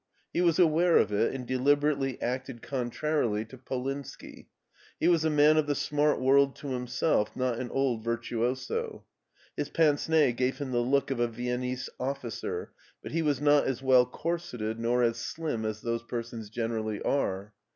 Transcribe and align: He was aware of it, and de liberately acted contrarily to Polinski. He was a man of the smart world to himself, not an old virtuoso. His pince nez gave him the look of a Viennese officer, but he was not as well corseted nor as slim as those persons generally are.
He 0.33 0.41
was 0.41 0.57
aware 0.57 0.97
of 0.97 1.11
it, 1.13 1.31
and 1.31 1.45
de 1.45 1.59
liberately 1.59 2.19
acted 2.23 2.63
contrarily 2.63 3.45
to 3.45 3.55
Polinski. 3.55 4.47
He 4.99 5.07
was 5.07 5.23
a 5.23 5.29
man 5.29 5.57
of 5.57 5.67
the 5.67 5.75
smart 5.75 6.19
world 6.19 6.55
to 6.55 6.69
himself, 6.69 7.35
not 7.35 7.59
an 7.59 7.69
old 7.69 8.03
virtuoso. 8.03 9.05
His 9.55 9.69
pince 9.69 10.09
nez 10.09 10.33
gave 10.35 10.57
him 10.57 10.71
the 10.71 10.79
look 10.79 11.11
of 11.11 11.19
a 11.19 11.27
Viennese 11.27 11.87
officer, 11.99 12.71
but 13.03 13.11
he 13.11 13.21
was 13.21 13.39
not 13.39 13.65
as 13.67 13.83
well 13.83 14.07
corseted 14.07 14.79
nor 14.79 15.03
as 15.03 15.17
slim 15.19 15.65
as 15.65 15.81
those 15.81 16.01
persons 16.01 16.49
generally 16.49 16.99
are. 17.03 17.53